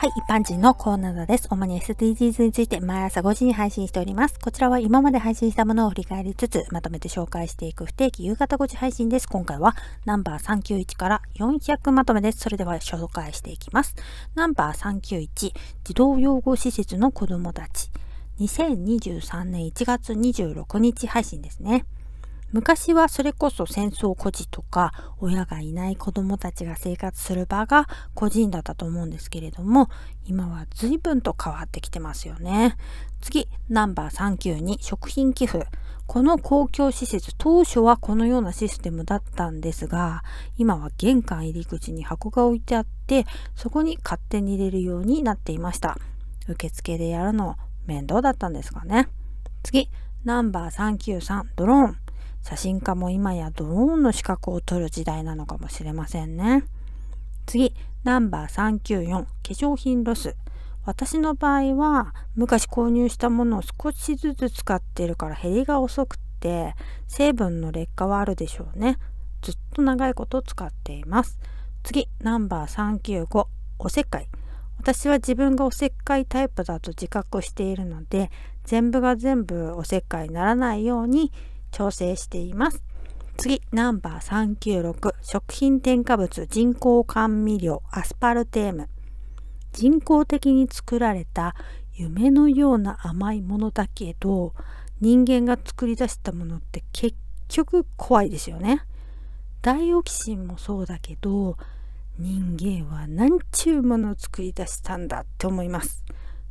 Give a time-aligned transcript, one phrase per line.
[0.00, 1.46] はい、一般人のコーナーです。
[1.50, 4.40] 主に SDGs について毎朝5時に配信しております。
[4.40, 9.28] こちらは今まで配信したものを振り返りつつ、まとめて紹介していく不定期夕方5時配信です。
[9.28, 9.76] 今回は
[10.06, 12.38] ナンバー391から400まとめです。
[12.38, 13.94] それでは紹介していきます。
[14.34, 15.52] ナンバー391、
[15.84, 17.90] 児童養護施設の子供たち。
[18.40, 21.84] 2023年1月26日配信ですね。
[22.52, 29.88] 昔はそれこそ戦争孤児とか親がいない子供たちが生活する場が個人だったと思うんですけれども
[30.24, 32.76] 今は随分と変わってきてますよね。
[33.20, 35.66] 次、ナンバー392食品寄付。
[36.06, 40.24] この公共施設当初はこのようなシステムだったんですが
[40.56, 45.98] 今は玄関入り口に箱が置いてあってそこに勝手に入れるようになっていました。
[46.48, 49.08] 受付でやるの面倒だったんですかね。
[49.62, 49.88] 次、
[50.24, 52.09] ナンバー393ドローン。
[52.42, 56.64] 写真家も今やドローンの資格を取る時代なのかもしれませんね。
[57.46, 60.36] 次、ナンバー394、化粧品ロス。
[60.84, 66.74] 私の場合は昔購入したものを少しずつ使ってるから減りが遅くて
[67.06, 68.98] 成分の劣化はあるでしょうね。
[69.42, 71.38] ずっと長いこと使っています。
[71.82, 73.46] 次、ナンバー395、
[73.78, 74.28] おせっかい。
[74.80, 78.30] 私は自分がおせっかいタイプだと自覚しているので
[78.64, 81.32] 全部が全部おせっかいにならないように
[81.70, 82.82] 調整しています。
[83.36, 88.88] 次、ナンバー396、食品添加物人工甘味料アスパルテーム。
[89.72, 91.54] 人工的に作られた
[91.94, 94.52] 夢のような甘いものだけど、
[95.00, 97.16] 人間が作り出したものって結
[97.48, 98.82] 局怖いですよね。
[99.62, 101.56] ダイオキシンもそうだけど、
[102.18, 106.04] 人間は何ちゅうものを作り出したんだって思います。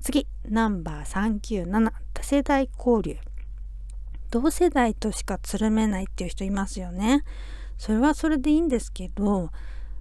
[0.00, 3.16] 次、ナンバー397、多世代交流。
[4.32, 7.22] 同世代としかつるめないっていう人いますよね。
[7.76, 9.50] それはそれでいいんですけど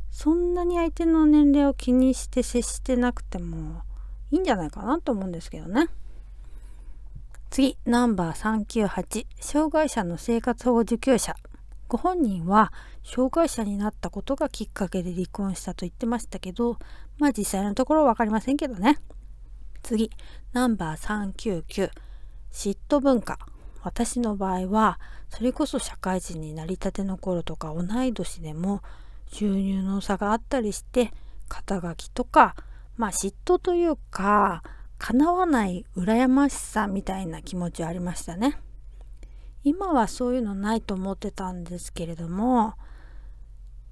[0.09, 3.81] そんなに相手の年齢を気にして接してなくても
[4.29, 5.87] いいんじゃないかなと思うんですけどね。
[7.49, 11.35] 次、ナンバー398、障害者の生活保護受給者。
[11.89, 12.71] ご本人は
[13.03, 16.77] 障害者になったことがきっかけで離婚したと言ってましたけど、
[17.17, 18.97] まあ実際のところは分かりませんけどね。
[19.83, 20.09] 次、
[20.53, 21.89] ナンバー399、
[22.53, 23.37] 嫉妬文化。
[23.83, 24.99] 私の場合は
[25.29, 28.81] それこそ社会人になりたての頃とか同い年でも
[29.31, 31.13] 収入の差があったりして
[31.47, 32.55] 肩書きとか
[32.97, 34.63] まあ嫉妬というか
[34.97, 38.59] 叶わない羨ましさみたいな気持ちありましたね。
[39.63, 42.73] 今はそういうのないと思ってたんですけれども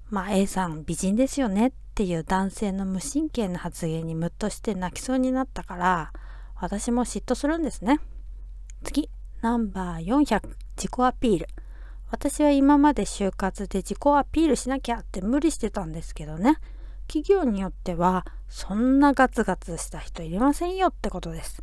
[0.08, 6.12] まあ A さん美人ですよねっていう男性の無神経な発言にムッとして泣きそうになったから
[6.60, 8.00] 私も嫉妬するんですね。
[8.82, 9.08] 次
[9.42, 10.40] ナンバー400
[10.76, 11.48] 自己アピール
[12.10, 16.56] 私は今まで就活で自己アピールしなきゃって無理してたんですけどね
[17.06, 21.62] 企業によってはそんなガツガツした人いりませんよってことです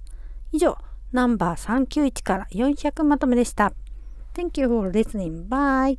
[0.52, 0.78] 以上
[1.12, 3.74] ナンバー391から400まとめでした
[4.38, 5.48] Thank you for listening.
[5.50, 5.98] Bye.